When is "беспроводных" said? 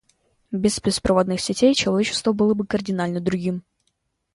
0.81-1.39